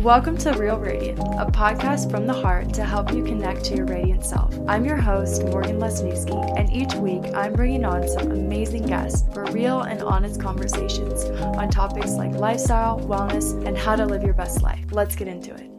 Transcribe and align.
Welcome 0.00 0.38
to 0.38 0.52
Real 0.52 0.78
Radiant, 0.78 1.18
a 1.18 1.44
podcast 1.44 2.10
from 2.10 2.26
the 2.26 2.32
heart 2.32 2.72
to 2.72 2.86
help 2.86 3.12
you 3.12 3.22
connect 3.22 3.66
to 3.66 3.76
your 3.76 3.84
radiant 3.84 4.24
self. 4.24 4.58
I'm 4.66 4.86
your 4.86 4.96
host, 4.96 5.44
Morgan 5.44 5.78
Lesniewski, 5.78 6.58
and 6.58 6.72
each 6.72 6.94
week 6.94 7.34
I'm 7.34 7.52
bringing 7.52 7.84
on 7.84 8.08
some 8.08 8.30
amazing 8.30 8.86
guests 8.86 9.28
for 9.34 9.44
real 9.52 9.82
and 9.82 10.00
honest 10.00 10.40
conversations 10.40 11.24
on 11.42 11.68
topics 11.68 12.12
like 12.12 12.32
lifestyle, 12.32 12.98
wellness, 13.00 13.52
and 13.66 13.76
how 13.76 13.94
to 13.94 14.06
live 14.06 14.22
your 14.22 14.32
best 14.32 14.62
life. 14.62 14.82
Let's 14.90 15.14
get 15.14 15.28
into 15.28 15.52
it. 15.54 15.70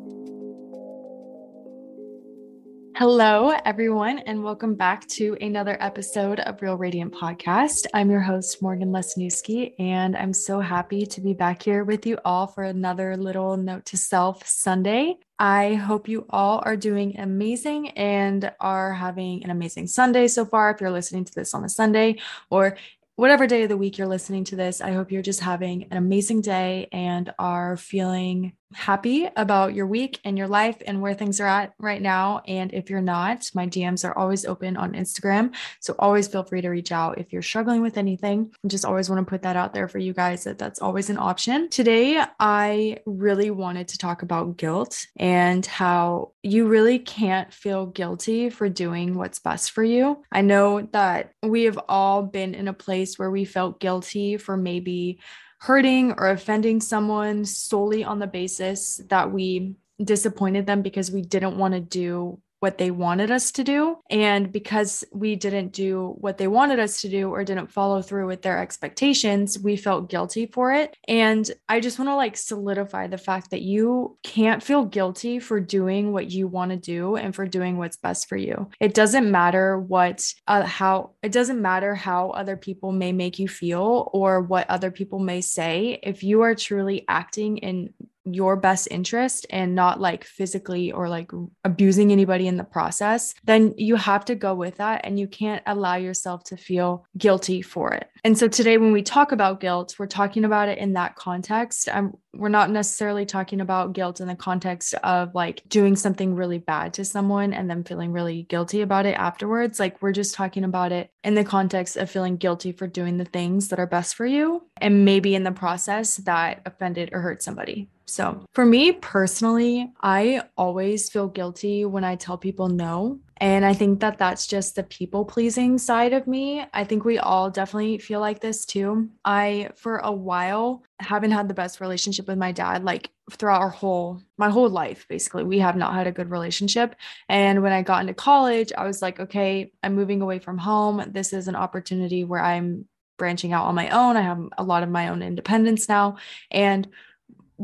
Hello, 3.02 3.50
everyone, 3.66 4.20
and 4.20 4.44
welcome 4.44 4.76
back 4.76 5.08
to 5.08 5.36
another 5.42 5.76
episode 5.80 6.40
of 6.42 6.62
Real 6.62 6.78
Radiant 6.78 7.12
Podcast. 7.12 7.88
I'm 7.96 8.12
your 8.12 8.20
host, 8.20 8.62
Morgan 8.62 8.92
Lesniewski, 8.92 9.74
and 9.80 10.16
I'm 10.16 10.34
so 10.34 10.60
happy 10.60 11.08
to 11.08 11.20
be 11.20 11.34
back 11.34 11.64
here 11.64 11.84
with 11.84 12.06
you 12.06 12.20
all 12.24 12.46
for 12.46 12.62
another 12.64 13.18
little 13.18 13.58
note 13.58 13.86
to 13.86 13.98
self 13.98 14.48
Sunday. 14.48 15.16
I 15.40 15.74
hope 15.74 16.08
you 16.08 16.28
all 16.30 16.62
are 16.64 16.78
doing 16.78 17.20
amazing 17.20 17.90
and 17.98 18.54
are 18.60 18.94
having 18.94 19.44
an 19.44 19.50
amazing 19.50 19.88
Sunday 19.88 20.28
so 20.28 20.46
far. 20.46 20.70
If 20.70 20.80
you're 20.80 20.92
listening 20.92 21.26
to 21.26 21.34
this 21.34 21.56
on 21.56 21.64
a 21.64 21.70
Sunday, 21.70 22.20
or 22.52 22.78
whatever 23.16 23.48
day 23.48 23.64
of 23.64 23.70
the 23.70 23.78
week 23.78 23.98
you're 23.98 24.06
listening 24.06 24.44
to 24.44 24.56
this, 24.56 24.80
I 24.80 24.92
hope 24.92 25.12
you're 25.12 25.24
just 25.24 25.40
having 25.40 25.86
an 25.90 25.98
amazing 25.98 26.42
day 26.42 26.88
and 26.92 27.34
are 27.40 27.78
feeling 27.78 28.54
happy 28.74 29.28
about 29.36 29.74
your 29.74 29.88
week 29.88 30.20
and 30.24 30.38
your 30.38 30.48
life 30.48 30.82
and 30.86 31.02
where 31.02 31.14
things 31.14 31.40
are 31.40 31.48
at 31.48 31.74
right 31.80 32.02
now. 32.02 32.42
And 32.48 32.74
if 32.74 32.90
you're 32.90 33.02
not, 33.02 33.50
my 33.54 33.68
DMs 33.68 34.08
are 34.08 34.18
always 34.18 34.46
open 34.46 34.78
on 34.78 34.94
Instagram. 34.94 35.54
So 35.80 35.96
always 36.00 36.28
feel 36.28 36.44
free 36.44 36.62
to 36.62 36.70
reach 36.70 36.92
out 36.92 37.18
if 37.18 37.32
you're 37.34 37.42
struggling 37.42 37.82
with 37.82 37.98
anything. 37.98 38.52
I 38.64 38.68
just 38.68 38.86
always 38.86 39.10
want 39.10 39.26
to 39.26 39.30
put 39.30 39.42
that 39.44 39.56
out 39.56 39.74
there 39.74 39.88
for 39.88 40.00
you 40.00 40.14
guys 40.14 40.44
that 40.44 40.58
that's 40.58 40.82
always 40.82 41.10
an 41.10 41.18
option. 41.18 41.70
Today, 41.70 42.24
I 42.40 42.98
really 43.06 43.52
wanted 43.52 43.88
to 43.90 43.98
talk 43.98 44.22
about 44.22 44.58
guilt 44.58 45.08
and 45.18 45.66
how 45.66 46.32
you 46.44 46.68
really 46.68 47.00
can't 47.00 47.54
feel 47.54 47.86
guilty 47.86 48.50
for 48.50 48.70
doing 48.70 49.16
what's 49.16 49.40
best 49.40 49.72
for 49.72 49.84
you. 49.84 50.24
I 50.32 50.42
know 50.42 50.88
that 50.92 51.34
we 51.44 51.64
have 51.64 51.80
all 51.88 52.24
been 52.24 52.56
in 52.56 52.68
a 52.68 52.74
place 52.74 53.18
where 53.20 53.32
we 53.32 53.46
felt 53.46 53.80
guilty 53.80 54.38
for 54.38 54.58
maybe 54.58 55.20
hurting 55.62 56.14
or 56.14 56.30
offending 56.30 56.82
someone 56.82 57.46
solely 57.46 58.04
on 58.04 58.18
the 58.18 58.26
basis 58.26 59.00
that 59.10 59.32
we 59.32 59.76
disappointed 60.04 60.66
them 60.66 60.82
because 60.82 61.12
we 61.12 61.22
didn't 61.22 61.56
want 61.56 61.76
to 61.76 61.80
do 61.80 62.40
what 62.62 62.78
they 62.78 62.92
wanted 62.92 63.32
us 63.32 63.52
to 63.52 63.64
do. 63.64 63.98
And 64.10 64.52
because 64.52 65.04
we 65.12 65.36
didn't 65.36 65.74
do 65.74 66.16
what 66.20 66.38
they 66.38 66.48
wanted 66.48 66.80
us 66.80 67.02
to 67.02 67.10
do 67.10 67.30
or 67.30 67.44
didn't 67.44 67.72
follow 67.72 68.04
through 68.04 68.28
with 68.28 68.44
their 68.44 68.60
expectations, 68.60 69.58
we 69.58 69.76
felt 69.76 70.10
guilty 70.12 70.46
for 70.46 70.72
it. 70.72 70.96
And 71.08 71.50
I 71.68 71.80
just 71.80 71.98
want 71.98 72.10
to 72.10 72.16
like 72.16 72.38
solidify 72.38 73.08
the 73.08 73.18
fact 73.18 73.50
that 73.50 73.64
you 73.64 74.18
can't 74.24 74.62
feel 74.62 74.86
guilty 74.86 75.40
for 75.40 75.60
doing 75.60 76.14
what 76.14 76.30
you 76.30 76.48
want 76.48 76.70
to 76.70 76.78
do 76.78 77.16
and 77.16 77.34
for 77.34 77.48
doing 77.48 77.78
what's 77.78 77.98
best 77.98 78.30
for 78.30 78.38
you. 78.38 78.70
It 78.80 78.94
doesn't 78.94 79.30
matter 79.30 79.80
what, 79.80 80.32
uh, 80.48 80.62
how, 80.62 81.14
it 81.24 81.32
doesn't 81.32 81.62
matter 81.62 81.96
how 81.96 82.30
other 82.30 82.58
people 82.58 82.92
may 82.92 83.12
make 83.12 83.40
you 83.40 83.48
feel 83.48 84.08
or 84.14 84.40
what 84.40 84.70
other 84.70 84.92
people 84.92 85.18
may 85.18 85.42
say. 85.42 86.00
If 86.04 86.22
you 86.22 86.42
are 86.42 86.54
truly 86.54 87.06
acting 87.08 87.58
in 87.58 87.92
your 88.34 88.56
best 88.56 88.88
interest 88.92 89.46
and 89.50 89.76
not 89.76 90.00
like 90.00 90.24
physically 90.24 90.92
or 90.92 91.10
like 91.10 91.32
abusing 91.64 92.12
anybody 92.12 92.48
in 92.48 92.58
the 92.58 92.64
process, 92.64 93.34
then 93.44 93.74
you 93.78 93.96
have 93.96 94.26
to 94.26 94.36
go 94.36 94.54
with 94.54 94.78
that 94.78 95.02
and 95.04 95.20
you 95.20 95.28
can't 95.28 95.64
allow 95.66 95.96
yourself 95.96 96.44
to 96.46 96.58
feel 96.58 97.06
guilty 97.18 97.62
for 97.62 97.94
it. 97.94 98.08
And 98.24 98.38
so 98.38 98.48
today, 98.48 98.78
when 98.78 98.92
we 98.92 99.02
talk 99.02 99.32
about 99.32 99.60
guilt, 99.60 99.96
we're 99.98 100.06
talking 100.06 100.46
about 100.46 100.70
it 100.70 100.78
in 100.78 100.94
that 100.94 101.16
context. 101.16 101.90
I'm, 101.92 102.14
we're 102.34 102.50
not 102.50 102.70
necessarily 102.70 103.26
talking 103.26 103.62
about 103.62 103.94
guilt 103.94 104.22
in 104.22 104.28
the 104.28 104.36
context 104.36 104.94
of 105.04 105.34
like 105.34 105.68
doing 105.68 105.96
something 105.96 106.36
really 106.36 106.60
bad 106.60 106.94
to 106.94 107.06
someone 107.06 107.52
and 107.52 107.68
then 107.68 107.84
feeling 107.84 108.12
really 108.12 108.44
guilty 108.44 108.82
about 108.82 109.08
it 109.08 109.18
afterwards. 109.18 109.80
Like, 109.80 110.02
we're 110.04 110.12
just 110.12 110.36
talking 110.36 110.64
about 110.64 110.92
it 110.92 111.10
in 111.24 111.34
the 111.34 111.44
context 111.44 111.98
of 111.98 112.12
feeling 112.12 112.38
guilty 112.38 112.72
for 112.72 112.86
doing 112.86 113.18
the 113.18 113.26
things 113.26 113.70
that 113.70 113.80
are 113.80 113.88
best 113.88 114.14
for 114.14 114.26
you 114.26 114.68
and 114.78 115.04
maybe 115.04 115.34
in 115.34 115.44
the 115.44 115.52
process 115.52 116.18
that 116.18 116.62
offended 116.66 117.10
or 117.14 117.22
hurt 117.22 117.42
somebody. 117.42 117.90
So, 118.12 118.46
for 118.52 118.66
me 118.66 118.92
personally, 118.92 119.90
I 120.02 120.42
always 120.58 121.10
feel 121.10 121.30
guilty 121.30 121.86
when 121.86 122.04
I 122.04 122.18
tell 122.18 122.38
people 122.38 122.68
no. 122.68 123.22
And 123.38 123.64
I 123.64 123.74
think 123.74 124.02
that 124.02 124.18
that's 124.18 124.48
just 124.48 124.76
the 124.76 124.84
people 124.84 125.24
pleasing 125.24 125.78
side 125.78 126.12
of 126.12 126.28
me. 126.28 126.62
I 126.74 126.84
think 126.84 127.06
we 127.06 127.20
all 127.20 127.50
definitely 127.50 128.00
feel 128.00 128.20
like 128.20 128.42
this 128.42 128.66
too. 128.66 129.10
I, 129.24 129.70
for 129.78 130.00
a 130.00 130.12
while, 130.12 130.84
haven't 131.00 131.32
had 131.32 131.48
the 131.48 131.54
best 131.54 131.80
relationship 131.80 132.28
with 132.28 132.38
my 132.38 132.52
dad, 132.52 132.84
like 132.84 133.10
throughout 133.32 133.62
our 133.62 133.70
whole, 133.70 134.22
my 134.38 134.50
whole 134.50 134.70
life, 134.70 135.08
basically. 135.08 135.46
We 135.46 135.60
have 135.60 135.78
not 135.78 135.94
had 135.94 136.06
a 136.06 136.12
good 136.12 136.32
relationship. 136.32 136.98
And 137.30 137.64
when 137.64 137.72
I 137.72 137.82
got 137.82 138.02
into 138.02 138.14
college, 138.14 138.74
I 138.78 138.86
was 138.86 139.02
like, 139.02 139.22
okay, 139.22 139.72
I'm 139.84 139.96
moving 139.96 140.22
away 140.22 140.40
from 140.40 140.58
home. 140.58 141.02
This 141.08 141.32
is 141.32 141.48
an 141.48 141.56
opportunity 141.56 142.26
where 142.26 142.44
I'm 142.44 142.90
branching 143.18 143.54
out 143.54 143.68
on 143.68 143.76
my 143.76 143.88
own. 143.90 144.18
I 144.18 144.22
have 144.22 144.42
a 144.58 144.64
lot 144.64 144.84
of 144.84 144.90
my 144.90 145.08
own 145.08 145.22
independence 145.22 145.88
now. 145.88 146.18
And 146.50 146.90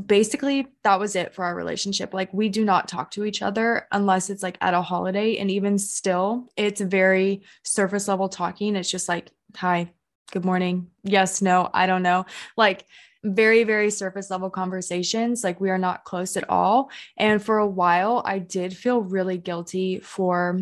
basically 0.05 0.67
that 0.83 0.99
was 0.99 1.15
it 1.15 1.33
for 1.33 1.45
our 1.45 1.55
relationship. 1.55 2.13
Like 2.13 2.33
we 2.33 2.49
do 2.49 2.63
not 2.63 2.87
talk 2.87 3.11
to 3.11 3.25
each 3.25 3.41
other 3.41 3.87
unless 3.91 4.29
it's 4.29 4.43
like 4.43 4.57
at 4.61 4.73
a 4.73 4.81
holiday 4.81 5.37
and 5.37 5.49
even 5.49 5.77
still 5.77 6.49
it's 6.55 6.81
very 6.81 7.43
surface 7.63 8.07
level 8.07 8.29
talking. 8.29 8.75
It's 8.75 8.91
just 8.91 9.09
like 9.09 9.31
hi 9.55 9.91
good 10.33 10.43
morning 10.43 10.87
yes 11.03 11.41
no 11.41 11.69
i 11.73 11.87
don't 11.87 12.03
know. 12.03 12.25
Like 12.57 12.85
very 13.23 13.63
very 13.63 13.89
surface 13.89 14.29
level 14.29 14.49
conversations 14.49 15.43
like 15.43 15.59
we 15.59 15.69
are 15.69 15.77
not 15.77 16.03
close 16.03 16.37
at 16.37 16.49
all. 16.49 16.91
And 17.17 17.43
for 17.43 17.57
a 17.57 17.67
while 17.67 18.21
i 18.25 18.39
did 18.39 18.75
feel 18.75 19.01
really 19.01 19.37
guilty 19.37 19.99
for 19.99 20.61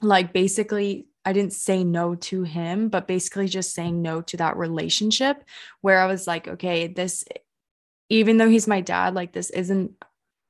like 0.00 0.32
basically 0.32 1.08
I 1.24 1.34
didn't 1.34 1.52
say 1.52 1.84
no 1.84 2.14
to 2.14 2.44
him, 2.44 2.88
but 2.88 3.06
basically 3.06 3.48
just 3.48 3.74
saying 3.74 4.00
no 4.00 4.22
to 4.22 4.38
that 4.38 4.56
relationship 4.56 5.44
where 5.82 5.98
I 5.98 6.06
was 6.06 6.26
like, 6.26 6.48
okay, 6.48 6.86
this 6.86 7.22
even 8.08 8.36
though 8.36 8.48
he's 8.48 8.66
my 8.66 8.80
dad, 8.80 9.14
like 9.14 9.32
this 9.32 9.50
isn't 9.50 9.92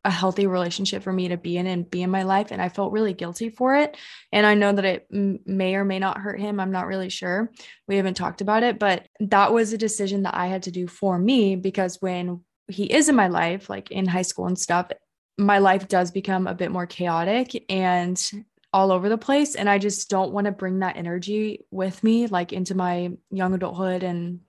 a 0.04 0.10
healthy 0.10 0.46
relationship 0.46 1.02
for 1.02 1.12
me 1.12 1.28
to 1.28 1.36
be 1.36 1.56
in 1.56 1.66
and 1.66 1.91
be 1.91 2.02
in 2.02 2.10
my 2.10 2.22
life. 2.22 2.50
And 2.50 2.62
I 2.62 2.69
felt 2.69 2.92
really 2.92 3.12
guilty 3.12 3.50
for 3.50 3.74
it. 3.74 3.96
And 4.32 4.46
I 4.46 4.54
know 4.54 4.72
that 4.72 4.84
it 4.84 5.06
may 5.10 5.74
or 5.74 5.84
may 5.84 5.98
not 5.98 6.19
hurt 6.19 6.41
him. 6.41 6.60
I'm 6.60 6.70
not 6.70 6.86
really 6.86 7.10
sure. 7.10 7.50
We 7.88 7.96
haven't 7.96 8.14
talked 8.14 8.41
about 8.41 8.62
it, 8.62 8.78
but 8.78 9.06
that 9.20 9.52
was 9.52 9.72
a 9.72 9.78
decision 9.78 10.22
that 10.22 10.34
I 10.34 10.46
had 10.46 10.62
to 10.64 10.70
do 10.70 10.86
for 10.86 11.19
me 11.19 11.56
because 11.56 11.98
when 12.00 12.42
he 12.69 12.84
is 12.84 13.08
in 13.08 13.16
my 13.16 13.28
life, 13.28 13.69
like 13.69 13.90
in 13.90 14.06
high 14.06 14.22
school 14.22 14.46
and 14.46 14.58
stuff, 14.58 14.90
my 15.36 15.58
life 15.58 15.88
does 15.88 16.10
become 16.10 16.46
a 16.46 16.54
bit 16.54 16.70
more 16.70 16.86
chaotic 16.86 17.64
and 17.69 18.30
all 18.72 18.92
over 18.92 19.08
the 19.08 19.19
place. 19.19 19.54
And 19.54 19.69
I 19.69 19.78
just 19.78 20.10
don't 20.10 20.32
want 20.32 20.44
to 20.44 20.52
bring 20.52 20.80
that 20.80 20.96
energy 20.96 21.64
with 21.70 22.02
me, 22.04 22.26
like 22.26 22.52
into 22.52 22.75
my 22.75 23.10
young 23.30 23.54
adulthood 23.54 24.02
and 24.02 24.40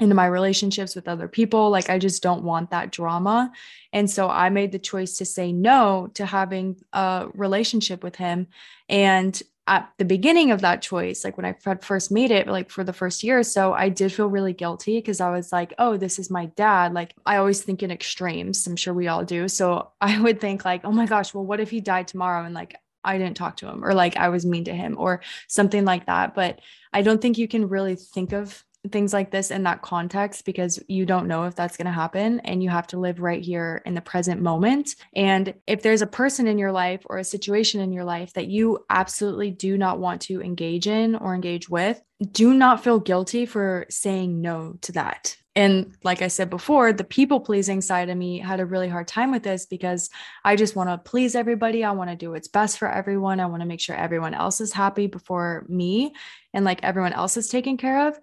into 0.00 0.14
my 0.14 0.26
relationships 0.26 0.94
with 0.94 1.08
other 1.08 1.28
people. 1.28 1.70
Like, 1.70 1.88
I 1.88 1.98
just 1.98 2.22
don't 2.22 2.44
want 2.44 2.70
that 2.70 2.92
drama. 2.92 3.50
And 3.92 4.10
so 4.10 4.28
I 4.28 4.50
made 4.50 4.72
the 4.72 4.78
choice 4.78 5.18
to 5.18 5.24
say 5.24 5.52
no 5.52 6.10
to 6.14 6.26
having 6.26 6.76
a 6.92 7.28
relationship 7.34 8.02
with 8.02 8.16
him. 8.16 8.48
And 8.88 9.40
at 9.68 9.90
the 9.98 10.04
beginning 10.04 10.52
of 10.52 10.60
that 10.60 10.80
choice, 10.80 11.24
like 11.24 11.36
when 11.36 11.46
I 11.46 11.54
first 11.80 12.12
made 12.12 12.30
it, 12.30 12.46
like 12.46 12.70
for 12.70 12.84
the 12.84 12.92
first 12.92 13.24
year 13.24 13.40
or 13.40 13.42
so, 13.42 13.72
I 13.72 13.88
did 13.88 14.12
feel 14.12 14.28
really 14.28 14.52
guilty 14.52 14.98
because 14.98 15.20
I 15.20 15.30
was 15.30 15.50
like, 15.50 15.74
oh, 15.78 15.96
this 15.96 16.18
is 16.18 16.30
my 16.30 16.46
dad. 16.46 16.92
Like, 16.92 17.14
I 17.24 17.36
always 17.38 17.62
think 17.62 17.82
in 17.82 17.90
extremes. 17.90 18.66
I'm 18.66 18.76
sure 18.76 18.94
we 18.94 19.08
all 19.08 19.24
do. 19.24 19.48
So 19.48 19.90
I 20.00 20.20
would 20.22 20.40
think, 20.40 20.64
like, 20.64 20.82
oh 20.84 20.92
my 20.92 21.06
gosh, 21.06 21.34
well, 21.34 21.44
what 21.44 21.60
if 21.60 21.70
he 21.70 21.80
died 21.80 22.06
tomorrow? 22.06 22.44
And 22.44 22.54
like, 22.54 22.76
I 23.06 23.18
didn't 23.18 23.36
talk 23.36 23.56
to 23.58 23.68
him 23.68 23.84
or 23.84 23.94
like 23.94 24.16
I 24.16 24.28
was 24.28 24.44
mean 24.44 24.64
to 24.64 24.74
him 24.74 24.96
or 24.98 25.22
something 25.46 25.84
like 25.84 26.06
that. 26.06 26.34
But 26.34 26.60
I 26.92 27.02
don't 27.02 27.22
think 27.22 27.38
you 27.38 27.46
can 27.46 27.68
really 27.68 27.94
think 27.94 28.32
of 28.32 28.64
things 28.88 29.12
like 29.12 29.30
this 29.30 29.50
in 29.50 29.62
that 29.64 29.82
context 29.82 30.44
because 30.44 30.82
you 30.88 31.06
don't 31.06 31.28
know 31.28 31.44
if 31.44 31.54
that's 31.54 31.76
going 31.76 31.86
to 31.86 31.92
happen 31.92 32.40
and 32.40 32.62
you 32.62 32.70
have 32.70 32.86
to 32.88 32.98
live 32.98 33.20
right 33.20 33.42
here 33.42 33.82
in 33.86 33.94
the 33.94 34.00
present 34.00 34.40
moment. 34.40 34.94
And 35.14 35.54
if 35.66 35.82
there's 35.82 36.02
a 36.02 36.06
person 36.06 36.46
in 36.46 36.58
your 36.58 36.72
life 36.72 37.02
or 37.06 37.18
a 37.18 37.24
situation 37.24 37.80
in 37.80 37.92
your 37.92 38.04
life 38.04 38.32
that 38.34 38.48
you 38.48 38.84
absolutely 38.90 39.50
do 39.50 39.76
not 39.76 39.98
want 39.98 40.22
to 40.22 40.42
engage 40.42 40.86
in 40.86 41.14
or 41.14 41.34
engage 41.34 41.68
with, 41.68 42.00
do 42.32 42.54
not 42.54 42.82
feel 42.82 42.98
guilty 42.98 43.46
for 43.46 43.86
saying 43.90 44.40
no 44.40 44.78
to 44.82 44.92
that. 44.92 45.36
And 45.56 45.96
like 46.04 46.20
I 46.20 46.28
said 46.28 46.50
before, 46.50 46.92
the 46.92 47.02
people 47.02 47.40
pleasing 47.40 47.80
side 47.80 48.10
of 48.10 48.16
me 48.16 48.38
had 48.38 48.60
a 48.60 48.66
really 48.66 48.88
hard 48.88 49.08
time 49.08 49.30
with 49.30 49.42
this 49.42 49.64
because 49.64 50.10
I 50.44 50.54
just 50.54 50.76
want 50.76 50.90
to 50.90 50.98
please 50.98 51.34
everybody. 51.34 51.82
I 51.82 51.92
want 51.92 52.10
to 52.10 52.16
do 52.16 52.30
what's 52.30 52.46
best 52.46 52.78
for 52.78 52.90
everyone. 52.90 53.40
I 53.40 53.46
want 53.46 53.62
to 53.62 53.66
make 53.66 53.80
sure 53.80 53.96
everyone 53.96 54.34
else 54.34 54.60
is 54.60 54.74
happy 54.74 55.06
before 55.06 55.64
me 55.66 56.12
and 56.52 56.66
like 56.66 56.84
everyone 56.84 57.14
else 57.14 57.38
is 57.38 57.48
taken 57.48 57.78
care 57.78 58.06
of 58.06 58.20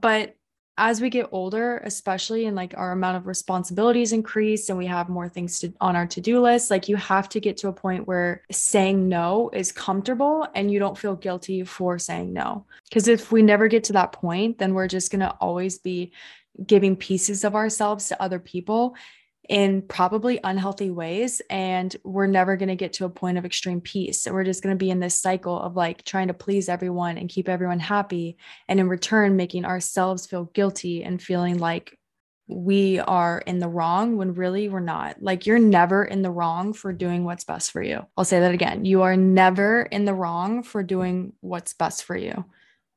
but 0.00 0.36
as 0.80 0.98
we 1.00 1.10
get 1.10 1.28
older 1.30 1.76
especially 1.84 2.46
and 2.46 2.56
like 2.56 2.74
our 2.76 2.92
amount 2.92 3.16
of 3.16 3.26
responsibilities 3.26 4.12
increase 4.12 4.70
and 4.70 4.78
we 4.78 4.86
have 4.86 5.10
more 5.10 5.28
things 5.28 5.58
to, 5.58 5.72
on 5.80 5.94
our 5.94 6.06
to-do 6.06 6.40
list 6.40 6.70
like 6.70 6.88
you 6.88 6.96
have 6.96 7.28
to 7.28 7.38
get 7.38 7.58
to 7.58 7.68
a 7.68 7.72
point 7.72 8.06
where 8.06 8.42
saying 8.50 9.08
no 9.08 9.50
is 9.52 9.72
comfortable 9.72 10.48
and 10.54 10.70
you 10.70 10.78
don't 10.78 10.96
feel 10.96 11.14
guilty 11.14 11.62
for 11.64 11.98
saying 11.98 12.32
no. 12.32 12.64
Because 12.88 13.08
if 13.08 13.30
we 13.30 13.42
never 13.42 13.68
get 13.68 13.84
to 13.84 13.92
that 13.92 14.12
point 14.12 14.58
then 14.58 14.72
we're 14.72 14.88
just 14.88 15.12
going 15.12 15.20
to 15.20 15.36
always 15.40 15.78
be 15.78 16.12
giving 16.66 16.96
pieces 16.96 17.44
of 17.44 17.54
ourselves 17.54 18.08
to 18.08 18.22
other 18.22 18.38
people 18.38 18.94
in 19.50 19.82
probably 19.82 20.38
unhealthy 20.44 20.92
ways. 20.92 21.42
And 21.50 21.94
we're 22.04 22.28
never 22.28 22.56
going 22.56 22.68
to 22.68 22.76
get 22.76 22.92
to 22.94 23.04
a 23.04 23.10
point 23.10 23.36
of 23.36 23.44
extreme 23.44 23.80
peace. 23.80 24.22
So 24.22 24.32
we're 24.32 24.44
just 24.44 24.62
going 24.62 24.74
to 24.74 24.78
be 24.78 24.90
in 24.90 25.00
this 25.00 25.20
cycle 25.20 25.60
of 25.60 25.74
like 25.74 26.04
trying 26.04 26.28
to 26.28 26.34
please 26.34 26.68
everyone 26.68 27.18
and 27.18 27.28
keep 27.28 27.48
everyone 27.48 27.80
happy. 27.80 28.36
And 28.68 28.78
in 28.78 28.88
return, 28.88 29.36
making 29.36 29.64
ourselves 29.64 30.24
feel 30.24 30.44
guilty 30.44 31.02
and 31.02 31.20
feeling 31.20 31.58
like 31.58 31.98
we 32.46 33.00
are 33.00 33.42
in 33.44 33.58
the 33.58 33.68
wrong 33.68 34.16
when 34.16 34.34
really 34.34 34.68
we're 34.68 34.78
not. 34.78 35.20
Like 35.20 35.46
you're 35.46 35.58
never 35.58 36.04
in 36.04 36.22
the 36.22 36.30
wrong 36.30 36.72
for 36.72 36.92
doing 36.92 37.24
what's 37.24 37.44
best 37.44 37.72
for 37.72 37.82
you. 37.82 38.06
I'll 38.16 38.24
say 38.24 38.38
that 38.38 38.54
again. 38.54 38.84
You 38.84 39.02
are 39.02 39.16
never 39.16 39.82
in 39.82 40.04
the 40.04 40.14
wrong 40.14 40.62
for 40.62 40.84
doing 40.84 41.32
what's 41.40 41.72
best 41.72 42.04
for 42.04 42.16
you. 42.16 42.44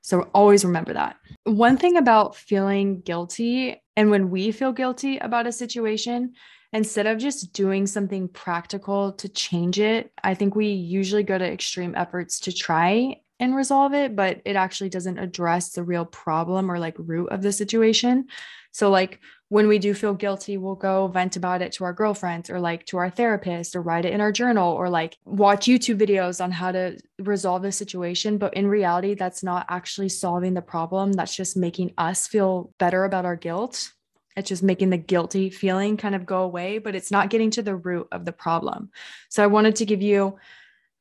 So 0.01 0.29
always 0.33 0.65
remember 0.65 0.93
that. 0.93 1.15
One 1.45 1.77
thing 1.77 1.97
about 1.97 2.35
feeling 2.35 3.01
guilty 3.01 3.81
and 3.95 4.09
when 4.09 4.29
we 4.29 4.51
feel 4.51 4.71
guilty 4.71 5.17
about 5.17 5.47
a 5.47 5.51
situation, 5.51 6.33
instead 6.71 7.05
of 7.05 7.19
just 7.19 7.53
doing 7.53 7.85
something 7.85 8.27
practical 8.27 9.13
to 9.13 9.29
change 9.29 9.79
it, 9.79 10.11
I 10.23 10.33
think 10.33 10.55
we 10.55 10.67
usually 10.67 11.23
go 11.23 11.37
to 11.37 11.45
extreme 11.45 11.93
efforts 11.95 12.39
to 12.41 12.51
try 12.51 13.21
and 13.43 13.55
resolve 13.55 13.93
it, 13.93 14.15
but 14.15 14.41
it 14.45 14.55
actually 14.55 14.89
doesn't 14.89 15.19
address 15.19 15.71
the 15.71 15.83
real 15.83 16.05
problem 16.05 16.71
or 16.71 16.79
like 16.79 16.95
root 16.97 17.27
of 17.27 17.41
the 17.41 17.51
situation. 17.51 18.25
So, 18.71 18.89
like 18.89 19.19
when 19.49 19.67
we 19.67 19.77
do 19.77 19.93
feel 19.93 20.13
guilty, 20.13 20.57
we'll 20.57 20.75
go 20.75 21.07
vent 21.07 21.35
about 21.35 21.61
it 21.61 21.73
to 21.73 21.83
our 21.83 21.93
girlfriends 21.93 22.49
or 22.49 22.59
like 22.59 22.85
to 22.87 22.97
our 22.97 23.09
therapist 23.09 23.75
or 23.75 23.81
write 23.81 24.05
it 24.05 24.13
in 24.13 24.21
our 24.21 24.31
journal 24.31 24.73
or 24.73 24.89
like 24.89 25.17
watch 25.25 25.67
YouTube 25.67 25.99
videos 25.99 26.43
on 26.43 26.51
how 26.51 26.71
to 26.71 26.97
resolve 27.19 27.61
the 27.61 27.71
situation. 27.71 28.37
But 28.37 28.53
in 28.55 28.65
reality, 28.65 29.13
that's 29.13 29.43
not 29.43 29.65
actually 29.69 30.09
solving 30.09 30.53
the 30.53 30.61
problem. 30.61 31.11
That's 31.11 31.35
just 31.35 31.57
making 31.57 31.93
us 31.97 32.25
feel 32.25 32.73
better 32.79 33.03
about 33.03 33.25
our 33.25 33.35
guilt. 33.35 33.91
It's 34.35 34.49
just 34.49 34.63
making 34.63 34.89
the 34.89 34.97
guilty 34.97 35.51
feeling 35.51 35.97
kind 35.97 36.15
of 36.15 36.25
go 36.25 36.41
away, 36.41 36.79
but 36.79 36.95
it's 36.95 37.11
not 37.11 37.29
getting 37.29 37.51
to 37.51 37.61
the 37.61 37.75
root 37.75 38.07
of 38.11 38.25
the 38.25 38.31
problem. 38.31 38.89
So, 39.29 39.43
I 39.43 39.47
wanted 39.47 39.75
to 39.75 39.85
give 39.85 40.01
you 40.01 40.37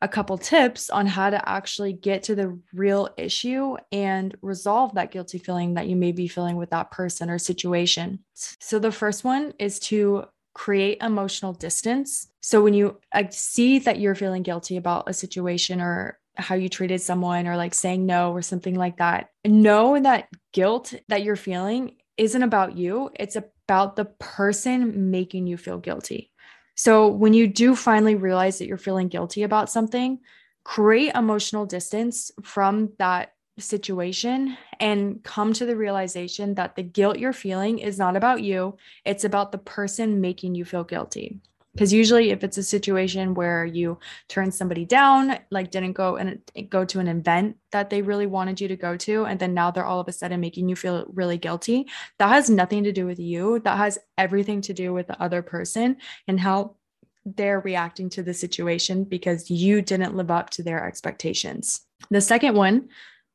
a 0.03 0.09
couple 0.09 0.37
tips 0.37 0.91
on 0.91 1.07
how 1.07 1.31
to 1.31 1.49
actually 1.49 1.93
get 1.93 2.25
to 2.25 2.35
the 2.35 2.59
real 2.75 3.09
issue 3.17 3.77
and 3.93 4.37
resolve 4.43 4.95
that 4.95 5.13
guilty 5.13 5.39
feeling 5.39 5.75
that 5.75 5.87
you 5.87 5.95
may 5.95 6.11
be 6.11 6.27
feeling 6.27 6.57
with 6.57 6.71
that 6.71 6.91
person 6.91 7.31
or 7.31 7.39
situation. 7.39 8.19
So, 8.35 8.81
the 8.81 8.91
first 8.91 9.23
one 9.23 9.55
is 9.61 9.79
to 9.81 10.25
create 10.55 10.99
emotional 11.01 11.53
distance. 11.53 12.27
So, 12.41 12.63
when 12.63 12.75
you 12.75 12.99
uh, 13.13 13.25
see 13.31 13.79
that 13.79 14.01
you're 14.01 14.17
feeling 14.17 14.43
guilty 14.43 14.77
about 14.77 15.09
a 15.09 15.15
situation 15.15 15.81
or 15.81 16.19
how 16.37 16.57
you 16.57 16.69
treated 16.69 17.01
someone 17.01 17.47
or 17.47 17.57
like 17.57 17.73
saying 17.73 18.05
no 18.05 18.33
or 18.33 18.43
something 18.43 18.75
like 18.75 18.97
that, 18.97 19.29
know 19.45 20.01
that 20.01 20.29
guilt 20.53 20.95
that 21.09 21.23
you're 21.23 21.37
feeling 21.37 21.97
isn't 22.17 22.43
about 22.43 22.77
you, 22.77 23.11
it's 23.15 23.37
about 23.37 23.95
the 23.95 24.05
person 24.05 25.13
making 25.13 25.47
you 25.47 25.57
feel 25.57 25.79
guilty. 25.79 26.32
So 26.75 27.09
when 27.09 27.35
you 27.35 27.47
do 27.47 27.77
finally 27.77 28.15
realize 28.15 28.59
that 28.59 28.67
you're 28.67 28.79
feeling 28.79 29.09
guilty 29.09 29.43
about 29.43 29.71
something, 29.71 30.21
create 30.65 31.15
emotional 31.15 31.67
distance 31.67 32.31
from 32.43 32.93
that 32.99 33.35
situation 33.59 34.57
and 34.81 35.23
come 35.23 35.53
to 35.53 35.67
the 35.67 35.77
realization 35.77 36.55
that 36.55 36.75
the 36.75 36.83
guilt 36.83 37.19
you're 37.19 37.33
feeling 37.33 37.79
is 37.79 37.99
not 37.99 38.17
about 38.17 38.43
you, 38.43 38.77
it's 39.05 39.25
about 39.25 39.53
the 39.53 39.59
person 39.59 40.21
making 40.21 40.55
you 40.55 40.65
feel 40.65 40.85
guilty 40.85 41.41
because 41.73 41.93
usually 41.93 42.31
if 42.31 42.45
it's 42.45 42.59
a 42.59 42.63
situation 42.63 43.35
where 43.35 43.65
you 43.65 43.99
turn 44.29 44.51
somebody 44.51 44.85
down 44.85 45.39
like 45.51 45.71
didn't 45.71 45.93
go 45.93 46.17
and 46.17 46.41
go 46.69 46.85
to 46.85 47.01
an 47.01 47.09
event 47.09 47.57
that 47.71 47.91
they 47.91 48.03
really 48.03 48.27
wanted 48.27 48.61
you 48.61 48.69
to 48.69 48.77
go 48.77 48.97
to 48.97 49.25
and 49.25 49.41
then 49.41 49.55
now 49.55 49.71
they're 49.71 49.85
all 49.85 50.01
of 50.01 50.09
a 50.09 50.13
sudden 50.13 50.41
making 50.41 50.69
you 50.69 50.77
feel 50.77 51.07
really 51.15 51.39
guilty 51.39 51.87
that 52.19 52.29
has 52.29 52.51
nothing 52.51 52.85
to 52.85 52.93
do 52.93 53.07
with 53.07 53.19
you. 53.19 53.61
That 53.61 53.79
has 53.79 53.99
everything 54.19 54.61
to 54.63 54.73
do 54.73 54.93
with 54.93 55.07
the 55.07 55.21
other 55.21 55.43
person 55.43 55.97
and 56.29 56.39
how 56.39 56.77
they're 57.25 57.61
reacting 57.61 58.11
to 58.11 58.23
the 58.23 58.35
situation 58.35 59.05
because 59.05 59.51
you 59.51 59.81
didn't 59.81 60.17
live 60.17 60.31
up 60.31 60.51
to 60.51 60.63
their 60.63 60.85
expectations. 60.85 61.83
The 62.11 62.21
second 62.21 62.57
one 62.57 62.89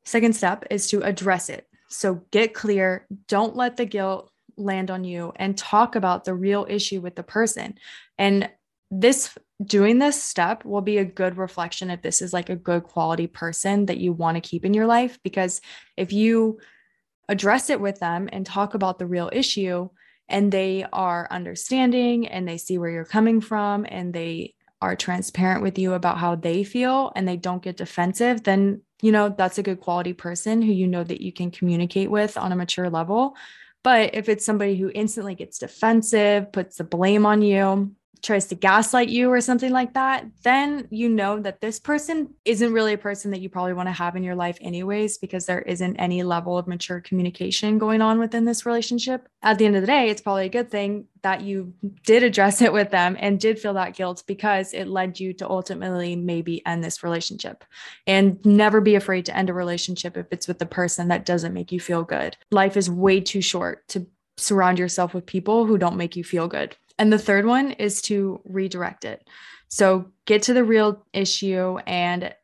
second 0.04 0.34
step 0.34 0.64
is 0.70 0.88
to 0.88 1.02
address 1.02 1.50
it. 1.50 1.66
So 1.88 2.22
get 2.30 2.54
clear. 2.54 3.06
Don't 3.28 3.56
let 3.56 3.76
the 3.76 3.84
guilt 3.84 4.30
land 4.58 4.90
on 4.90 5.04
you 5.04 5.32
and 5.36 5.56
talk 5.56 5.96
about 5.96 6.24
the 6.24 6.34
real 6.34 6.66
issue 6.68 7.00
with 7.00 7.16
the 7.16 7.22
person. 7.22 7.74
And 8.18 8.50
this 8.90 9.36
doing 9.64 9.98
this 9.98 10.22
step 10.22 10.64
will 10.64 10.80
be 10.80 10.98
a 10.98 11.04
good 11.04 11.36
reflection 11.36 11.90
if 11.90 12.02
this 12.02 12.22
is 12.22 12.32
like 12.32 12.48
a 12.48 12.56
good 12.56 12.84
quality 12.84 13.26
person 13.26 13.86
that 13.86 13.98
you 13.98 14.12
want 14.12 14.36
to 14.36 14.48
keep 14.48 14.64
in 14.64 14.74
your 14.74 14.86
life. 14.86 15.18
Because 15.22 15.60
if 15.96 16.12
you 16.12 16.58
address 17.28 17.68
it 17.70 17.80
with 17.80 18.00
them 18.00 18.28
and 18.32 18.46
talk 18.46 18.74
about 18.74 18.98
the 18.98 19.06
real 19.06 19.30
issue, 19.32 19.88
and 20.28 20.52
they 20.52 20.84
are 20.92 21.26
understanding 21.30 22.28
and 22.28 22.46
they 22.46 22.58
see 22.58 22.78
where 22.78 22.90
you're 22.90 23.04
coming 23.04 23.40
from 23.40 23.86
and 23.88 24.12
they 24.12 24.54
are 24.80 24.94
transparent 24.94 25.62
with 25.62 25.78
you 25.78 25.94
about 25.94 26.18
how 26.18 26.34
they 26.34 26.62
feel 26.62 27.12
and 27.16 27.26
they 27.26 27.36
don't 27.36 27.62
get 27.62 27.76
defensive, 27.76 28.44
then 28.44 28.82
you 29.02 29.10
know 29.10 29.28
that's 29.28 29.58
a 29.58 29.62
good 29.62 29.80
quality 29.80 30.12
person 30.12 30.60
who 30.60 30.72
you 30.72 30.86
know 30.86 31.02
that 31.02 31.20
you 31.20 31.32
can 31.32 31.50
communicate 31.50 32.10
with 32.10 32.36
on 32.36 32.52
a 32.52 32.56
mature 32.56 32.90
level 32.90 33.34
but 33.84 34.14
if 34.14 34.28
it's 34.28 34.44
somebody 34.44 34.76
who 34.76 34.90
instantly 34.94 35.34
gets 35.34 35.58
defensive, 35.58 36.52
puts 36.52 36.76
the 36.76 36.84
blame 36.84 37.26
on 37.26 37.42
you, 37.42 37.94
tries 38.22 38.46
to 38.46 38.54
gaslight 38.54 39.08
you 39.08 39.30
or 39.30 39.40
something 39.40 39.72
like 39.72 39.94
that, 39.94 40.26
then 40.42 40.86
you 40.90 41.08
know 41.08 41.40
that 41.40 41.60
this 41.60 41.78
person 41.78 42.34
isn't 42.44 42.72
really 42.72 42.92
a 42.92 42.98
person 42.98 43.30
that 43.30 43.40
you 43.40 43.48
probably 43.48 43.72
want 43.72 43.88
to 43.88 43.92
have 43.92 44.16
in 44.16 44.22
your 44.22 44.34
life, 44.34 44.58
anyways, 44.60 45.18
because 45.18 45.46
there 45.46 45.62
isn't 45.62 45.96
any 45.96 46.22
level 46.22 46.58
of 46.58 46.66
mature 46.66 47.00
communication 47.00 47.78
going 47.78 48.00
on 48.02 48.18
within 48.18 48.44
this 48.44 48.66
relationship. 48.66 49.28
At 49.42 49.58
the 49.58 49.66
end 49.66 49.76
of 49.76 49.82
the 49.82 49.86
day, 49.86 50.10
it's 50.10 50.20
probably 50.20 50.46
a 50.46 50.50
good 50.50 50.70
thing 50.70 51.06
that 51.22 51.42
you 51.42 51.72
did 52.04 52.22
address 52.22 52.62
it 52.62 52.72
with 52.72 52.90
them 52.90 53.16
and 53.18 53.40
did 53.40 53.58
feel 53.58 53.74
that 53.74 53.94
guilt 53.94 54.24
because 54.26 54.72
it 54.74 54.86
led 54.86 55.18
you 55.20 55.32
to 55.34 55.48
ultimately 55.48 56.16
maybe 56.16 56.64
end 56.66 56.82
this 56.82 57.02
relationship. 57.02 57.64
And 58.06 58.44
never 58.44 58.80
be 58.80 58.94
afraid 58.94 59.26
to 59.26 59.36
end 59.36 59.50
a 59.50 59.54
relationship 59.54 60.16
if 60.16 60.26
it's 60.30 60.48
with 60.48 60.58
the 60.58 60.66
person 60.66 61.08
that 61.08 61.26
doesn't 61.26 61.54
make 61.54 61.72
you 61.72 61.80
feel 61.80 62.02
good. 62.02 62.36
Life 62.50 62.76
is 62.76 62.90
way 62.90 63.20
too 63.20 63.40
short 63.40 63.86
to 63.88 64.06
surround 64.38 64.78
yourself 64.78 65.14
with 65.14 65.26
people 65.26 65.66
who 65.66 65.78
don't 65.78 65.96
make 65.96 66.16
you 66.16 66.24
feel 66.24 66.48
good. 66.48 66.76
And 66.98 67.12
the 67.12 67.18
third 67.18 67.46
one 67.46 67.72
is 67.72 68.02
to 68.02 68.40
redirect 68.44 69.04
it. 69.04 69.28
So 69.68 70.06
get 70.24 70.42
to 70.44 70.54
the 70.54 70.64
real 70.64 71.04
issue 71.12 71.78
and 71.86 72.34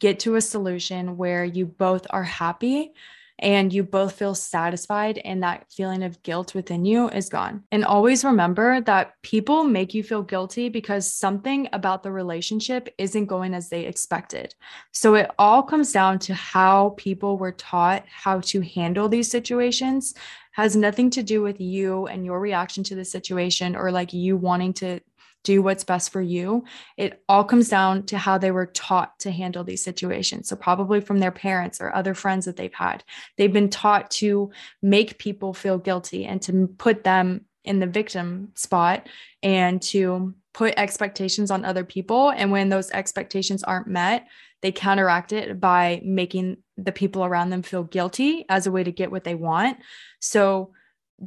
get 0.00 0.20
to 0.20 0.34
a 0.34 0.40
solution 0.40 1.16
where 1.16 1.44
you 1.44 1.64
both 1.64 2.06
are 2.10 2.24
happy 2.24 2.92
and 3.38 3.72
you 3.72 3.82
both 3.82 4.14
feel 4.14 4.34
satisfied 4.34 5.18
and 5.18 5.42
that 5.42 5.66
feeling 5.70 6.02
of 6.02 6.22
guilt 6.22 6.54
within 6.54 6.84
you 6.84 7.08
is 7.10 7.28
gone. 7.28 7.64
And 7.70 7.84
always 7.84 8.24
remember 8.24 8.80
that 8.82 9.12
people 9.22 9.64
make 9.64 9.94
you 9.94 10.02
feel 10.02 10.22
guilty 10.22 10.68
because 10.68 11.12
something 11.12 11.68
about 11.72 12.02
the 12.02 12.12
relationship 12.12 12.88
isn't 12.98 13.26
going 13.26 13.54
as 13.54 13.68
they 13.68 13.84
expected. 13.84 14.54
So 14.92 15.14
it 15.14 15.30
all 15.38 15.62
comes 15.62 15.92
down 15.92 16.18
to 16.20 16.34
how 16.34 16.94
people 16.96 17.36
were 17.36 17.52
taught 17.52 18.04
how 18.08 18.40
to 18.40 18.60
handle 18.62 19.08
these 19.08 19.30
situations 19.30 20.14
has 20.52 20.74
nothing 20.74 21.10
to 21.10 21.22
do 21.22 21.42
with 21.42 21.60
you 21.60 22.06
and 22.06 22.24
your 22.24 22.40
reaction 22.40 22.82
to 22.82 22.94
the 22.94 23.04
situation 23.04 23.76
or 23.76 23.92
like 23.92 24.14
you 24.14 24.38
wanting 24.38 24.72
to 24.72 24.98
do 25.46 25.62
what's 25.62 25.84
best 25.84 26.10
for 26.10 26.20
you. 26.20 26.64
It 26.96 27.22
all 27.28 27.44
comes 27.44 27.68
down 27.68 28.02
to 28.06 28.18
how 28.18 28.36
they 28.36 28.50
were 28.50 28.66
taught 28.66 29.16
to 29.20 29.30
handle 29.30 29.62
these 29.62 29.82
situations. 29.82 30.48
So, 30.48 30.56
probably 30.56 31.00
from 31.00 31.20
their 31.20 31.30
parents 31.30 31.80
or 31.80 31.94
other 31.94 32.14
friends 32.14 32.44
that 32.46 32.56
they've 32.56 32.74
had. 32.74 33.04
They've 33.38 33.52
been 33.52 33.70
taught 33.70 34.10
to 34.22 34.50
make 34.82 35.18
people 35.18 35.54
feel 35.54 35.78
guilty 35.78 36.24
and 36.24 36.42
to 36.42 36.66
put 36.78 37.04
them 37.04 37.44
in 37.64 37.78
the 37.78 37.86
victim 37.86 38.50
spot 38.56 39.08
and 39.42 39.80
to 39.82 40.34
put 40.52 40.74
expectations 40.76 41.52
on 41.52 41.64
other 41.64 41.84
people. 41.84 42.30
And 42.30 42.50
when 42.50 42.68
those 42.68 42.90
expectations 42.90 43.62
aren't 43.62 43.86
met, 43.86 44.26
they 44.62 44.72
counteract 44.72 45.32
it 45.32 45.60
by 45.60 46.00
making 46.04 46.56
the 46.76 46.92
people 46.92 47.24
around 47.24 47.50
them 47.50 47.62
feel 47.62 47.84
guilty 47.84 48.46
as 48.48 48.66
a 48.66 48.72
way 48.72 48.82
to 48.82 48.90
get 48.90 49.12
what 49.12 49.22
they 49.22 49.36
want. 49.36 49.78
So 50.18 50.72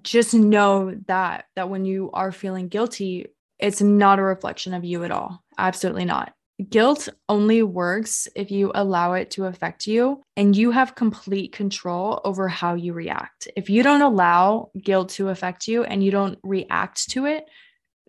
just 0.01 0.33
know 0.33 0.95
that 1.07 1.45
that 1.55 1.69
when 1.69 1.85
you 1.85 2.09
are 2.13 2.31
feeling 2.31 2.67
guilty, 2.67 3.27
it's 3.59 3.81
not 3.81 4.19
a 4.19 4.23
reflection 4.23 4.73
of 4.73 4.83
you 4.83 5.03
at 5.03 5.11
all. 5.11 5.43
Absolutely 5.57 6.05
not. 6.05 6.33
Guilt 6.69 7.07
only 7.29 7.63
works 7.63 8.27
if 8.35 8.51
you 8.51 8.71
allow 8.75 9.13
it 9.13 9.31
to 9.31 9.45
affect 9.45 9.87
you 9.87 10.21
and 10.35 10.55
you 10.55 10.71
have 10.71 10.95
complete 10.95 11.53
control 11.53 12.19
over 12.25 12.49
how 12.49 12.73
you 12.73 12.91
react. 12.91 13.47
If 13.55 13.69
you 13.69 13.81
don't 13.81 14.01
allow 14.01 14.71
guilt 14.81 15.09
to 15.11 15.29
affect 15.29 15.67
you 15.67 15.83
and 15.83 16.03
you 16.03 16.11
don't 16.11 16.37
react 16.43 17.09
to 17.11 17.27
it, 17.27 17.45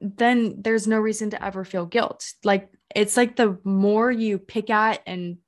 then 0.00 0.56
there's 0.58 0.88
no 0.88 0.98
reason 0.98 1.30
to 1.30 1.44
ever 1.44 1.64
feel 1.64 1.86
guilt. 1.86 2.32
Like 2.42 2.70
it's 2.94 3.16
like 3.16 3.36
the 3.36 3.58
more 3.62 4.10
you 4.10 4.38
pick 4.38 4.68
at 4.68 5.00
and 5.06 5.38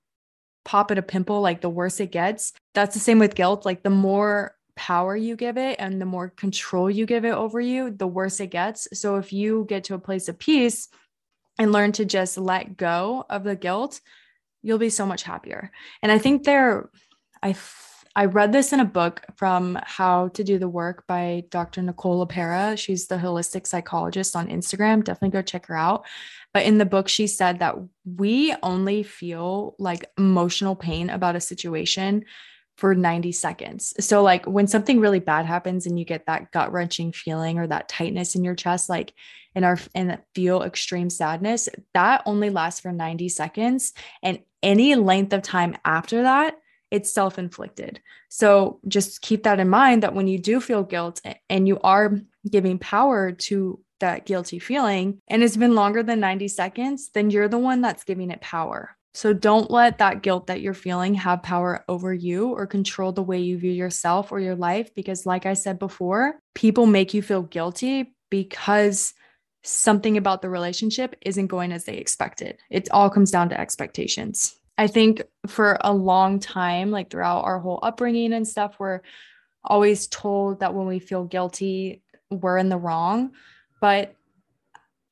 pop 0.64 0.92
at 0.92 0.98
a 0.98 1.02
pimple, 1.02 1.40
like 1.40 1.60
the 1.60 1.70
worse 1.70 1.98
it 1.98 2.12
gets. 2.12 2.52
That's 2.74 2.94
the 2.94 3.00
same 3.00 3.18
with 3.18 3.34
guilt. 3.34 3.64
Like 3.64 3.82
the 3.82 3.90
more 3.90 4.54
power 4.76 5.16
you 5.16 5.36
give 5.36 5.56
it 5.56 5.76
and 5.78 6.00
the 6.00 6.06
more 6.06 6.28
control 6.28 6.90
you 6.90 7.06
give 7.06 7.24
it 7.24 7.34
over 7.34 7.60
you, 7.60 7.90
the 7.90 8.06
worse 8.06 8.40
it 8.40 8.48
gets. 8.48 8.88
So 8.92 9.16
if 9.16 9.32
you 9.32 9.66
get 9.68 9.84
to 9.84 9.94
a 9.94 9.98
place 9.98 10.28
of 10.28 10.38
peace 10.38 10.88
and 11.58 11.72
learn 11.72 11.92
to 11.92 12.04
just 12.04 12.38
let 12.38 12.76
go 12.76 13.24
of 13.28 13.44
the 13.44 13.56
guilt, 13.56 14.00
you'll 14.62 14.78
be 14.78 14.90
so 14.90 15.06
much 15.06 15.22
happier. 15.22 15.70
And 16.02 16.10
I 16.10 16.18
think 16.18 16.44
there, 16.44 16.90
I 17.42 17.54
I 18.14 18.26
read 18.26 18.52
this 18.52 18.74
in 18.74 18.80
a 18.80 18.84
book 18.84 19.22
from 19.36 19.78
How 19.84 20.28
to 20.28 20.44
Do 20.44 20.58
the 20.58 20.68
Work 20.68 21.06
by 21.06 21.44
Dr. 21.48 21.80
Nicole 21.80 22.26
LePera. 22.26 22.76
She's 22.76 23.06
the 23.06 23.16
holistic 23.16 23.66
psychologist 23.66 24.36
on 24.36 24.48
Instagram. 24.48 25.02
Definitely 25.02 25.30
go 25.30 25.40
check 25.40 25.64
her 25.66 25.76
out. 25.76 26.04
But 26.52 26.66
in 26.66 26.76
the 26.76 26.84
book, 26.84 27.08
she 27.08 27.26
said 27.26 27.60
that 27.60 27.76
we 28.04 28.54
only 28.62 29.02
feel 29.02 29.76
like 29.78 30.10
emotional 30.18 30.76
pain 30.76 31.08
about 31.08 31.36
a 31.36 31.40
situation 31.40 32.26
for 32.76 32.94
90 32.94 33.32
seconds. 33.32 33.94
So, 34.04 34.22
like 34.22 34.44
when 34.46 34.66
something 34.66 35.00
really 35.00 35.20
bad 35.20 35.46
happens 35.46 35.86
and 35.86 35.98
you 35.98 36.04
get 36.04 36.26
that 36.26 36.50
gut 36.52 36.72
wrenching 36.72 37.12
feeling 37.12 37.58
or 37.58 37.66
that 37.66 37.88
tightness 37.88 38.34
in 38.34 38.44
your 38.44 38.54
chest, 38.54 38.88
like 38.88 39.12
in 39.54 39.64
our 39.64 39.78
and 39.94 40.18
feel 40.34 40.62
extreme 40.62 41.10
sadness, 41.10 41.68
that 41.94 42.22
only 42.26 42.50
lasts 42.50 42.80
for 42.80 42.92
90 42.92 43.28
seconds. 43.28 43.92
And 44.22 44.40
any 44.62 44.94
length 44.94 45.32
of 45.32 45.42
time 45.42 45.76
after 45.84 46.22
that, 46.22 46.56
it's 46.90 47.12
self 47.12 47.38
inflicted. 47.38 48.00
So, 48.28 48.80
just 48.88 49.20
keep 49.20 49.44
that 49.44 49.60
in 49.60 49.68
mind 49.68 50.02
that 50.02 50.14
when 50.14 50.26
you 50.26 50.38
do 50.38 50.60
feel 50.60 50.82
guilt 50.82 51.20
and 51.48 51.68
you 51.68 51.78
are 51.80 52.18
giving 52.50 52.78
power 52.78 53.32
to 53.32 53.80
that 54.00 54.26
guilty 54.26 54.58
feeling 54.58 55.20
and 55.28 55.42
it's 55.44 55.56
been 55.56 55.76
longer 55.76 56.02
than 56.02 56.20
90 56.20 56.48
seconds, 56.48 57.10
then 57.14 57.30
you're 57.30 57.48
the 57.48 57.58
one 57.58 57.80
that's 57.80 58.04
giving 58.04 58.30
it 58.30 58.40
power. 58.40 58.96
So 59.14 59.34
don't 59.34 59.70
let 59.70 59.98
that 59.98 60.22
guilt 60.22 60.46
that 60.46 60.62
you're 60.62 60.72
feeling 60.72 61.14
have 61.14 61.42
power 61.42 61.84
over 61.86 62.14
you 62.14 62.48
or 62.48 62.66
control 62.66 63.12
the 63.12 63.22
way 63.22 63.40
you 63.40 63.58
view 63.58 63.70
yourself 63.70 64.32
or 64.32 64.40
your 64.40 64.54
life. 64.54 64.94
Because, 64.94 65.26
like 65.26 65.44
I 65.44 65.52
said 65.52 65.78
before, 65.78 66.40
people 66.54 66.86
make 66.86 67.12
you 67.12 67.20
feel 67.20 67.42
guilty 67.42 68.14
because 68.30 69.12
something 69.64 70.16
about 70.16 70.40
the 70.40 70.48
relationship 70.48 71.14
isn't 71.20 71.48
going 71.48 71.72
as 71.72 71.84
they 71.84 71.96
expected. 71.96 72.58
It 72.70 72.90
all 72.90 73.10
comes 73.10 73.30
down 73.30 73.50
to 73.50 73.60
expectations. 73.60 74.56
I 74.78 74.86
think 74.86 75.22
for 75.46 75.76
a 75.82 75.92
long 75.92 76.40
time, 76.40 76.90
like 76.90 77.10
throughout 77.10 77.44
our 77.44 77.60
whole 77.60 77.80
upbringing 77.82 78.32
and 78.32 78.48
stuff, 78.48 78.76
we're 78.78 79.00
always 79.62 80.06
told 80.06 80.60
that 80.60 80.74
when 80.74 80.86
we 80.86 80.98
feel 80.98 81.24
guilty, 81.24 82.02
we're 82.30 82.56
in 82.56 82.70
the 82.70 82.78
wrong. 82.78 83.32
But 83.80 84.16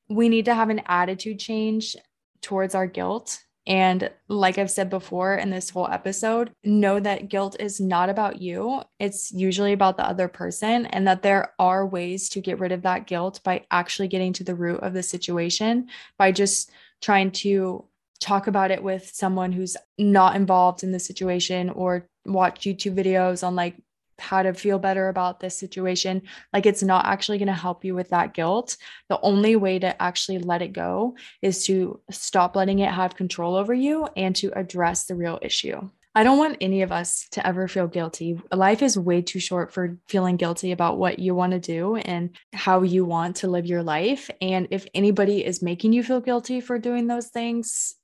we 0.09 0.31
need 0.31 0.47
to 0.47 0.55
have 0.55 0.71
an 0.71 0.81
attitude 0.87 1.39
change 1.39 1.97
towards 2.41 2.75
our 2.75 2.87
guilt 2.87 3.39
and 3.67 4.11
like 4.29 4.59
I've 4.59 4.71
said 4.71 4.91
before 4.91 5.35
in 5.35 5.51
this 5.51 5.71
whole 5.71 5.89
episode, 5.89 6.51
know 6.65 6.99
that 7.01 7.29
guilt 7.29 7.57
is 7.61 7.81
not 7.81 8.09
about 8.09 8.41
you. 8.41 8.83
It's 8.99 9.31
usually 9.33 9.73
about 9.73 9.97
the 9.97 10.07
other 10.07 10.29
person, 10.29 10.87
and 10.87 11.07
that 11.07 11.23
there 11.23 11.53
are 11.59 11.87
ways 11.87 12.29
to 12.31 12.41
get 12.41 12.59
rid 12.59 12.73
of 12.73 12.83
that 12.83 13.07
guilt 13.07 13.41
by 13.45 13.65
actually 13.71 14.09
getting 14.09 14.33
to 14.35 14.45
the 14.45 14.55
root 14.55 14.81
of 14.81 14.95
the 14.95 15.03
situation, 15.03 15.89
by 16.19 16.33
just 16.33 16.71
trying 17.01 17.31
to 17.31 17.85
talk 18.21 18.47
about 18.47 18.71
it 18.71 18.83
with 18.83 19.11
someone 19.15 19.53
who's 19.53 19.77
not 19.99 20.37
involved 20.37 20.83
in 20.83 20.93
the 20.93 21.01
situation 21.01 21.71
or 21.71 22.07
watch 22.27 22.61
YouTube 22.61 22.95
videos 22.95 23.47
on 23.47 23.55
like 23.55 23.77
how 24.21 24.43
to 24.43 24.55
feel 24.55 24.79
better 24.79 25.09
about 25.09 25.41
this 25.41 25.59
situation. 25.59 26.23
Like 26.53 26.67
it's 26.67 26.83
not 26.83 27.07
actually 27.07 27.39
going 27.39 27.49
to 27.49 27.55
help 27.55 27.85
you 27.85 27.95
with 27.95 28.11
that 28.11 28.35
guilt. 28.35 28.77
The 29.09 29.21
only 29.21 29.57
way 29.57 29.79
to 29.79 30.01
actually 30.01 30.39
let 30.39 30.63
it 30.63 30.73
go 30.73 31.17
is 31.43 31.65
to 31.67 32.01
stop 32.11 32.57
letting 32.57 32.79
it 32.81 32.93
have 32.93 33.17
control 33.17 33.57
over 33.57 33.75
you 33.75 34.09
and 34.17 34.35
to 34.37 34.53
address 34.59 35.05
the 35.05 35.15
real 35.15 35.39
issue. 35.43 35.89
I 36.13 36.25
don't 36.25 36.39
want 36.39 36.57
any 36.61 36.83
of 36.83 36.91
us 36.91 37.29
to 37.33 37.47
ever 37.47 37.69
feel 37.69 37.87
guilty. 37.87 38.41
Life 38.53 38.83
is 38.83 38.99
way 38.99 39.23
too 39.23 39.39
short 39.39 39.73
for 39.73 39.97
feeling 40.09 40.37
guilty 40.37 40.73
about 40.73 40.99
what 40.99 41.21
you 41.21 41.37
want 41.37 41.53
to 41.53 41.61
do 41.61 41.97
and 41.97 42.37
how 42.53 42.83
you 42.83 43.05
want 43.05 43.37
to 43.37 43.49
live 43.49 43.67
your 43.67 43.85
life. 43.85 44.29
And 44.41 44.67
if 44.73 44.87
anybody 44.93 45.45
is 45.45 45.63
making 45.63 45.93
you 45.93 46.03
feel 46.03 46.21
guilty 46.21 46.61
for 46.61 46.81
doing 46.81 47.07
those 47.07 47.29
things, 47.29 47.95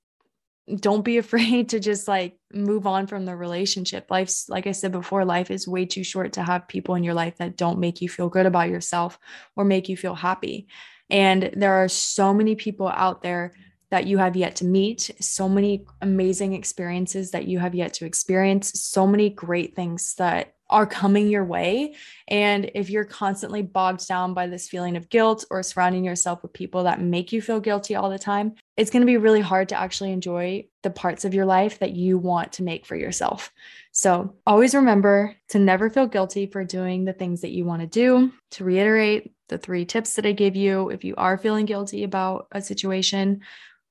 don't 0.75 1.05
be 1.05 1.19
afraid 1.19 1.69
to 1.71 1.81
just 1.81 2.09
like 2.09 2.39
move 2.53 2.87
on 2.87 3.07
from 3.07 3.25
the 3.25 3.37
relationship. 3.37 4.11
Life's, 4.11 4.49
like 4.49 4.67
I 4.67 4.73
said 4.73 4.93
before, 4.93 5.25
life 5.25 5.51
is 5.51 5.69
way 5.69 5.87
too 5.87 6.05
short 6.05 6.33
to 6.35 6.43
have 6.43 6.69
people 6.69 6.95
in 6.95 7.05
your 7.05 7.15
life 7.15 7.37
that 7.39 7.57
don't 7.57 7.79
make 7.79 8.01
you 8.01 8.09
feel 8.09 8.29
good 8.29 8.47
about 8.47 8.71
yourself 8.71 9.19
or 9.55 9.65
make 9.65 9.89
you 9.89 9.97
feel 9.97 10.15
happy. 10.15 10.67
And 11.09 11.51
there 11.55 11.75
are 11.75 11.89
so 11.89 12.35
many 12.35 12.57
people 12.57 12.89
out 12.89 13.23
there 13.23 13.53
that 13.91 14.07
you 14.07 14.19
have 14.19 14.35
yet 14.35 14.57
to 14.57 14.65
meet, 14.65 15.11
so 15.21 15.49
many 15.49 15.87
amazing 16.03 16.55
experiences 16.55 17.31
that 17.31 17.47
you 17.47 17.61
have 17.61 17.75
yet 17.75 17.95
to 17.95 18.05
experience, 18.05 18.81
so 18.81 19.07
many 19.07 19.31
great 19.31 19.77
things 19.77 20.15
that 20.17 20.56
are 20.69 20.87
coming 20.87 21.29
your 21.29 21.45
way. 21.45 21.95
And 22.29 22.71
if 22.75 22.91
you're 22.91 23.05
constantly 23.05 23.63
bogged 23.63 24.07
down 24.09 24.35
by 24.35 24.47
this 24.49 24.69
feeling 24.69 24.97
of 24.97 25.09
guilt 25.09 25.45
or 25.51 25.63
surrounding 25.63 26.05
yourself 26.05 26.43
with 26.43 26.53
people 26.53 26.85
that 26.85 27.01
make 27.01 27.33
you 27.33 27.41
feel 27.41 27.61
guilty 27.61 27.95
all 27.95 28.11
the 28.11 28.19
time, 28.19 28.55
it's 28.77 28.91
going 28.91 29.03
to 29.03 29.07
be 29.07 29.17
really 29.17 29.41
hard 29.41 29.69
to 29.69 29.79
actually 29.79 30.13
enjoy 30.13 30.67
the 30.83 30.91
parts 30.91 31.25
of 31.25 31.35
your 31.35 31.47
life 31.47 31.79
that 31.79 31.93
you 31.93 32.19
want 32.19 32.53
to 32.53 32.63
make 32.63 32.85
for 32.85 32.97
yourself. 32.97 33.53
So 33.93 34.35
always 34.47 34.75
remember 34.75 35.37
to 35.51 35.59
never 35.59 35.89
feel 35.89 36.07
guilty 36.07 36.47
for 36.47 36.65
doing 36.65 37.05
the 37.05 37.13
things 37.13 37.43
that 37.43 37.53
you 37.53 37.65
want 37.65 37.83
to 37.83 37.87
do. 37.87 38.33
To 38.53 38.65
reiterate 38.65 39.33
the 39.49 39.59
three 39.59 39.85
tips 39.85 40.15
that 40.15 40.27
I 40.27 40.33
gave 40.33 40.57
you, 40.57 40.91
if 40.91 41.05
you 41.05 41.15
are 41.17 41.39
feeling 41.39 41.67
guilty 41.67 42.03
about 42.03 42.49
a 42.51 42.61
situation 42.61 43.43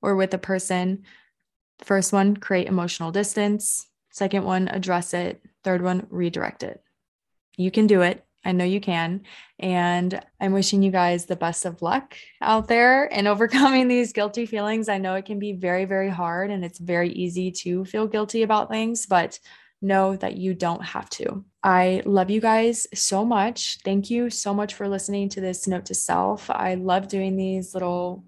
or 0.01 0.15
with 0.15 0.33
a 0.33 0.37
person, 0.37 1.03
first 1.79 2.11
one, 2.13 2.37
create 2.37 2.67
emotional 2.67 3.11
distance. 3.11 3.87
Second 4.15 4.45
one, 4.45 4.69
address 4.69 5.13
it. 5.13 5.41
Third 5.65 5.81
one, 5.81 6.07
redirect 6.09 6.63
it. 6.63 6.81
You 7.57 7.69
can 7.69 7.85
do 7.85 7.99
it. 7.99 8.23
I 8.45 8.53
know 8.53 8.63
you 8.63 8.79
can. 8.79 9.23
And 9.59 10.17
I'm 10.39 10.53
wishing 10.53 10.81
you 10.81 10.89
guys 10.89 11.25
the 11.25 11.35
best 11.35 11.65
of 11.65 11.81
luck 11.81 12.15
out 12.39 12.69
there 12.69 13.07
in 13.07 13.27
overcoming 13.33 13.89
these 13.89 14.13
guilty 14.13 14.45
feelings. 14.45 14.87
I 14.87 14.99
know 14.99 15.15
it 15.15 15.25
can 15.25 15.37
be 15.37 15.51
very, 15.51 15.83
very 15.83 16.09
hard 16.09 16.49
and 16.49 16.63
it's 16.63 16.79
very 16.79 17.09
easy 17.09 17.51
to 17.63 17.83
feel 17.83 18.07
guilty 18.07 18.43
about 18.43 18.69
things, 18.69 19.05
but 19.05 19.37
know 19.81 20.15
that 20.15 20.37
you 20.37 20.53
don't 20.53 20.85
have 20.85 21.09
to. 21.09 21.43
I 21.61 22.01
love 22.05 22.29
you 22.29 22.39
guys 22.39 22.87
so 22.93 23.25
much. 23.25 23.79
Thank 23.83 24.09
you 24.09 24.29
so 24.29 24.53
much 24.53 24.75
for 24.75 24.87
listening 24.87 25.27
to 25.31 25.41
this 25.41 25.67
note 25.67 25.87
to 25.87 25.93
self. 25.93 26.49
I 26.49 26.75
love 26.75 27.09
doing 27.09 27.35
these 27.35 27.73
little 27.73 28.23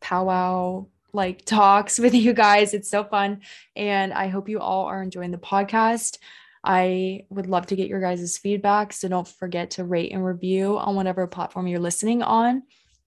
powwow 0.00 0.88
like 1.12 1.44
talks 1.44 1.98
with 1.98 2.14
you 2.14 2.32
guys. 2.32 2.74
It's 2.74 2.90
so 2.90 3.04
fun. 3.04 3.40
And 3.76 4.12
I 4.12 4.28
hope 4.28 4.48
you 4.48 4.60
all 4.60 4.86
are 4.86 5.02
enjoying 5.02 5.30
the 5.30 5.38
podcast. 5.38 6.18
I 6.64 7.24
would 7.30 7.46
love 7.46 7.66
to 7.66 7.76
get 7.76 7.88
your 7.88 8.00
guys' 8.00 8.38
feedback. 8.38 8.92
So 8.92 9.08
don't 9.08 9.26
forget 9.26 9.70
to 9.72 9.84
rate 9.84 10.12
and 10.12 10.24
review 10.24 10.78
on 10.78 10.94
whatever 10.94 11.26
platform 11.26 11.66
you're 11.66 11.80
listening 11.80 12.22
on. 12.22 12.62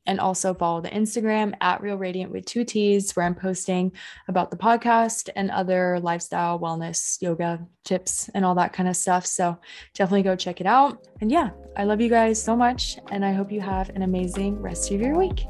And 0.07 0.19
also 0.19 0.55
follow 0.55 0.81
the 0.81 0.89
Instagram 0.89 1.53
at 1.61 1.79
Real 1.79 1.95
Radiant 1.95 2.31
with 2.31 2.45
two 2.45 2.63
T's, 2.63 3.15
where 3.15 3.23
I'm 3.23 3.35
posting 3.35 3.91
about 4.27 4.49
the 4.49 4.57
podcast 4.57 5.29
and 5.35 5.51
other 5.51 5.99
lifestyle, 5.99 6.59
wellness, 6.59 7.21
yoga 7.21 7.67
tips, 7.85 8.27
and 8.33 8.43
all 8.43 8.55
that 8.55 8.73
kind 8.73 8.89
of 8.89 8.95
stuff. 8.95 9.27
So 9.27 9.59
definitely 9.93 10.23
go 10.23 10.35
check 10.35 10.59
it 10.59 10.65
out. 10.65 11.07
And 11.21 11.31
yeah, 11.31 11.51
I 11.77 11.83
love 11.83 12.01
you 12.01 12.09
guys 12.09 12.41
so 12.41 12.55
much. 12.55 12.97
And 13.11 13.23
I 13.23 13.31
hope 13.31 13.51
you 13.51 13.61
have 13.61 13.89
an 13.91 14.01
amazing 14.01 14.59
rest 14.59 14.91
of 14.91 14.99
your 14.99 15.15
week. 15.15 15.45